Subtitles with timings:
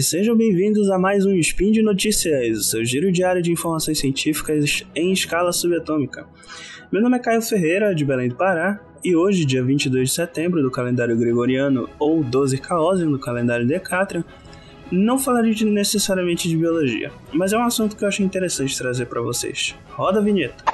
[0.00, 5.12] sejam bem-vindos a mais um Spin de Notícias, seu giro diário de informações científicas em
[5.12, 6.26] escala subatômica.
[6.90, 10.62] Meu nome é Caio Ferreira, de Belém do Pará, e hoje, dia 22 de setembro
[10.62, 14.24] do calendário gregoriano, ou 12 Caosium do calendário Decatrian,
[14.90, 19.06] não falarei de, necessariamente de biologia, mas é um assunto que eu achei interessante trazer
[19.06, 19.74] para vocês.
[19.90, 20.64] Roda a vinheta.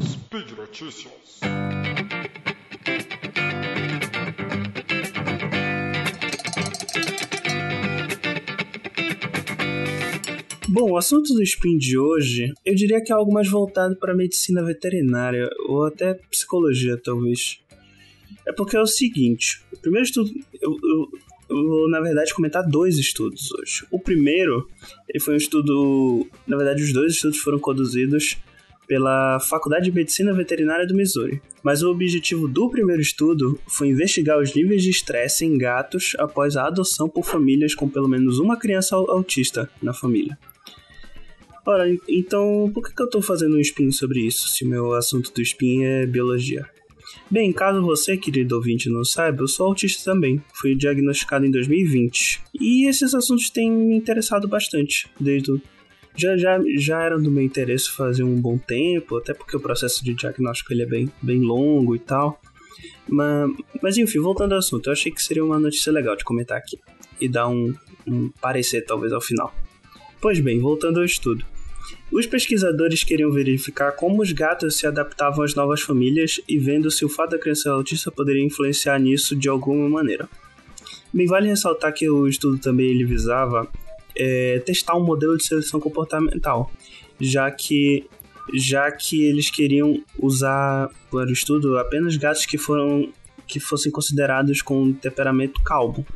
[0.00, 1.40] Speed Notícias.
[10.78, 14.14] Bom, o assunto do spin de hoje, eu diria que é algo mais voltado para
[14.14, 17.58] medicina veterinária ou até psicologia, talvez.
[18.46, 20.30] É porque é o seguinte: o primeiro estudo,
[20.62, 21.08] eu, eu,
[21.50, 23.84] eu vou na verdade comentar dois estudos hoje.
[23.90, 24.68] O primeiro,
[25.08, 28.38] ele foi um estudo, na verdade, os dois estudos foram conduzidos
[28.88, 31.40] pela Faculdade de Medicina Veterinária do Missouri.
[31.62, 36.56] Mas o objetivo do primeiro estudo foi investigar os níveis de estresse em gatos após
[36.56, 40.36] a adoção por famílias com pelo menos uma criança autista na família.
[41.66, 45.30] Ora, então por que, eu estou fazendo um spin sobre isso, se o meu assunto
[45.34, 46.66] do spin é biologia?
[47.30, 50.42] Bem, caso você, querido ouvinte, não saiba, eu sou autista também.
[50.54, 52.40] Fui diagnosticado em 2020.
[52.58, 55.60] E esses assuntos têm me interessado bastante, desde.
[56.18, 60.04] Já, já, já era do meu interesse fazer um bom tempo, até porque o processo
[60.04, 62.40] de diagnóstico ele é bem, bem longo e tal.
[63.08, 66.58] Mas, mas enfim, voltando ao assunto, eu achei que seria uma notícia legal de comentar
[66.58, 66.78] aqui
[67.20, 67.74] e dar um,
[68.06, 69.54] um parecer talvez ao final.
[70.20, 71.44] Pois bem, voltando ao estudo.
[72.10, 77.04] Os pesquisadores queriam verificar como os gatos se adaptavam às novas famílias e vendo se
[77.04, 80.28] o fato da criança autista poderia influenciar nisso de alguma maneira.
[81.12, 83.68] Bem, vale ressaltar que o estudo também ele visava
[84.18, 86.70] é, testar um modelo de seleção comportamental,
[87.20, 88.06] já que
[88.54, 93.12] já que eles queriam usar para o estudo apenas gatos que foram
[93.46, 96.06] que fossem considerados com temperamento calmo.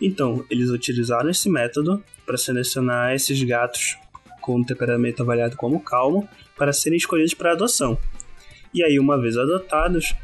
[0.00, 3.96] Então, eles utilizaram esse método para selecionar esses gatos
[4.40, 7.98] com temperamento avaliado como calmo para serem escolhidos para adoção.
[8.72, 10.14] E aí, uma vez adotados,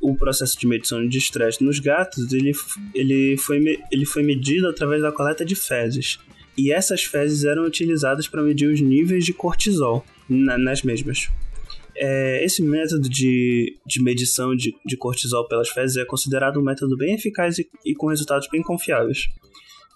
[0.00, 2.52] o processo de medição de estresse nos gatos ele,
[2.94, 6.18] ele, foi, ele foi medido através da coleta de fezes.
[6.56, 11.28] E essas fezes eram utilizadas para medir os níveis de cortisol na, nas mesmas.
[11.96, 16.96] É, esse método de, de medição de, de cortisol pelas fezes é considerado um método
[16.96, 19.28] bem eficaz e, e com resultados bem confiáveis.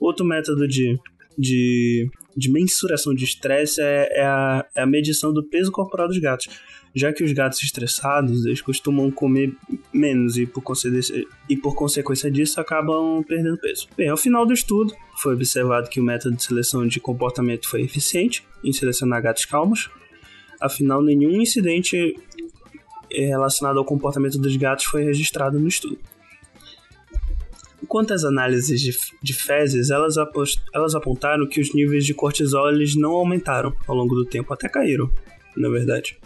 [0.01, 0.99] Outro método de
[1.39, 6.19] de, de mensuração de estresse é, é, a, é a medição do peso corporal dos
[6.19, 6.49] gatos
[6.97, 9.55] já que os gatos estressados eles costumam comer
[9.93, 10.65] menos e por,
[11.47, 13.87] e por consequência disso acabam perdendo peso.
[13.95, 17.83] Bem, ao final do estudo, foi observado que o método de seleção de comportamento foi
[17.83, 19.91] eficiente em selecionar gatos calmos,
[20.59, 22.19] afinal, nenhum incidente
[23.11, 25.99] relacionado ao comportamento dos gatos foi registrado no estudo.
[27.89, 32.69] Quanto às análises de, de fezes, elas, apost, elas apontaram que os níveis de cortisol
[32.71, 35.11] eles não aumentaram ao longo do tempo, até caíram,
[35.57, 36.19] na verdade.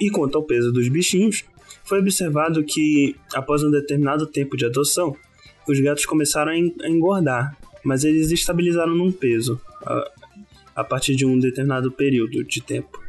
[0.00, 1.44] E quanto ao peso dos bichinhos,
[1.84, 5.16] foi observado que, após um determinado tempo de adoção,
[5.68, 10.10] os gatos começaram a engordar, mas eles estabilizaram num peso a,
[10.76, 13.00] a partir de um determinado período de tempo.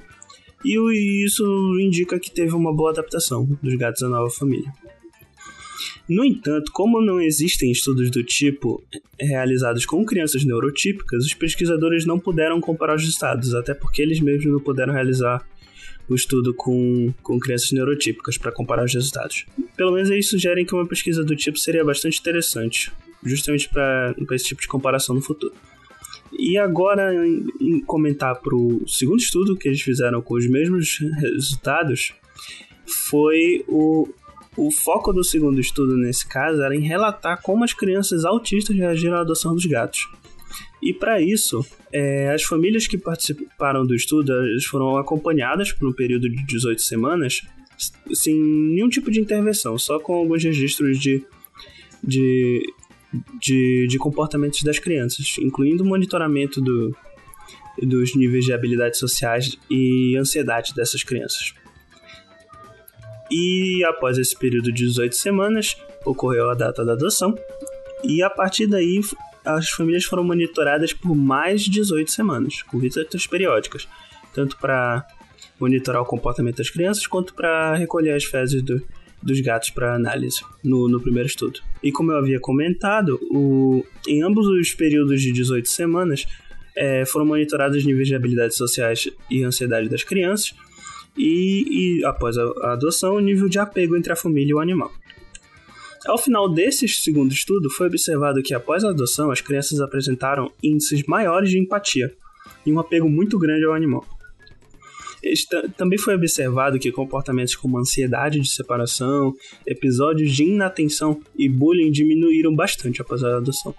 [0.64, 1.44] E isso
[1.80, 4.72] indica que teve uma boa adaptação dos gatos à nova família.
[6.09, 8.81] No entanto, como não existem estudos do tipo
[9.19, 14.51] realizados com crianças neurotípicas, os pesquisadores não puderam comparar os resultados, até porque eles mesmos
[14.51, 15.45] não puderam realizar
[16.07, 19.45] o estudo com, com crianças neurotípicas para comparar os resultados.
[19.75, 22.91] Pelo menos eles sugerem que uma pesquisa do tipo seria bastante interessante,
[23.24, 25.53] justamente para esse tipo de comparação no futuro.
[26.31, 31.00] E agora, em, em comentar para o segundo estudo que eles fizeram com os mesmos
[31.19, 32.13] resultados,
[32.85, 34.07] foi o
[34.57, 39.16] o foco do segundo estudo, nesse caso, era em relatar como as crianças autistas reagiram
[39.16, 40.09] à adoção dos gatos.
[40.81, 44.33] E para isso, é, as famílias que participaram do estudo
[44.69, 47.42] foram acompanhadas por um período de 18 semanas
[48.13, 51.24] sem nenhum tipo de intervenção, só com alguns registros de,
[52.03, 52.62] de,
[53.39, 56.95] de, de comportamentos das crianças, incluindo o monitoramento do,
[57.83, 61.53] dos níveis de habilidades sociais e ansiedade dessas crianças.
[63.31, 65.75] E após esse período de 18 semanas,
[66.06, 67.35] ocorreu a data da adoção.
[68.03, 69.01] E a partir daí,
[69.44, 73.88] as famílias foram monitoradas por mais de 18 semanas, com visitas periódicas,
[74.33, 75.06] tanto para
[75.59, 78.81] monitorar o comportamento das crianças quanto para recolher as fezes do,
[79.21, 81.59] dos gatos para análise no, no, primeiro estudo.
[81.81, 86.25] E como eu havia comentado, o, em ambos os períodos de 18 semanas
[86.75, 90.53] é, foram monitorados os níveis de habilidades sociais e ansiedade das crianças,
[91.18, 94.60] e, e após a, a adoção, o nível de apego entre a família e o
[94.60, 94.92] animal.
[96.06, 101.04] Ao final desse segundo estudo, foi observado que após a adoção, as crianças apresentaram índices
[101.04, 102.14] maiores de empatia
[102.66, 104.06] e um apego muito grande ao animal.
[105.75, 109.34] Também foi observado que comportamentos como ansiedade de separação,
[109.66, 113.75] episódios de inatenção e bullying diminuíram bastante após a adoção.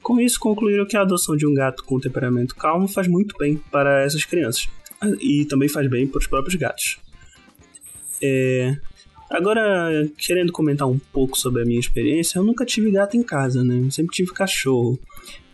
[0.00, 3.56] Com isso, concluíram que a adoção de um gato com temperamento calmo faz muito bem
[3.70, 4.68] para essas crianças
[5.20, 6.98] e também faz bem para os próprios gatos.
[8.22, 8.76] É...
[9.30, 13.64] Agora, querendo comentar um pouco sobre a minha experiência, eu nunca tive gato em casa,
[13.64, 13.80] né?
[13.82, 14.98] Eu sempre tive cachorro.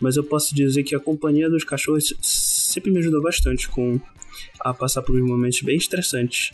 [0.01, 3.99] Mas eu posso dizer que a companhia dos cachorros sempre me ajudou bastante com
[4.59, 6.51] a passar por momentos bem estressantes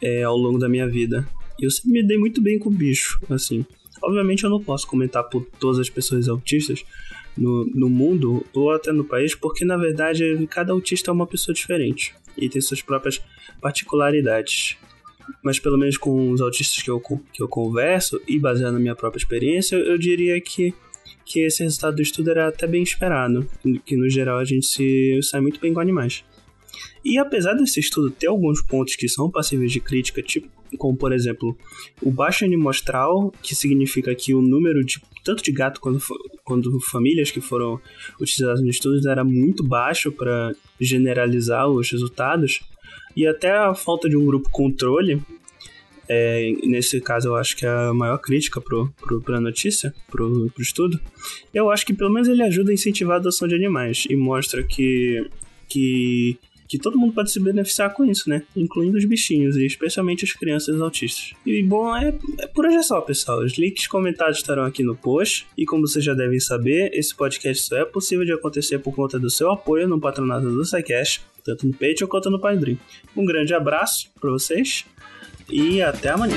[0.00, 1.28] é, ao longo da minha vida.
[1.58, 3.66] E eu sempre me dei muito bem com o bicho, assim.
[4.02, 6.84] Obviamente eu não posso comentar por todas as pessoas autistas
[7.36, 11.54] no, no mundo ou até no país, porque na verdade cada autista é uma pessoa
[11.54, 13.20] diferente e tem suas próprias
[13.60, 14.78] particularidades
[15.42, 18.94] mas pelo menos com os autistas que eu, que eu converso e baseado na minha
[18.94, 20.74] própria experiência, eu diria que,
[21.24, 23.48] que esse resultado do estudo era até bem esperado,
[23.84, 26.24] que no geral a gente se sai muito bem com animais.
[27.04, 31.12] E apesar desse estudo ter alguns pontos que são passíveis de crítica, tipo, como por
[31.12, 31.56] exemplo,
[32.02, 36.00] o baixo animostral, que significa que o número de tanto de gato quanto,
[36.44, 37.80] quanto famílias que foram
[38.20, 42.60] utilizadas no estudo era muito baixo para generalizar os resultados,
[43.16, 45.20] e até a falta de um grupo controle,
[46.08, 48.92] é, nesse caso eu acho que é a maior crítica pro,
[49.24, 51.00] pra notícia, pro, pro estudo,
[51.52, 54.62] eu acho que pelo menos ele ajuda a incentivar a adoção de animais e mostra
[54.62, 55.28] que,
[55.68, 58.42] que, que todo mundo pode se beneficiar com isso, né?
[58.56, 61.32] Incluindo os bichinhos e especialmente as crianças autistas.
[61.44, 63.44] E bom, é, é por hoje é só, pessoal.
[63.44, 67.64] Os links comentados estarão aqui no post e como vocês já devem saber, esse podcast
[67.64, 71.66] só é possível de acontecer por conta do seu apoio no patronato do SciCast tanto
[71.66, 72.78] no Patreon quanto no Padrim.
[73.16, 74.84] Um grande abraço para vocês
[75.48, 76.36] e até amanhã.